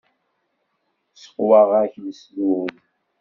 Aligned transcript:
Seqwaɣ-ak 1.21 1.93
lesdud. 2.05 2.75